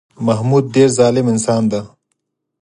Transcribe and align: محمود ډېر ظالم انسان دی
محمود 0.27 0.65
ډېر 0.75 0.89
ظالم 0.97 1.25
انسان 1.33 1.63
دی 1.71 1.81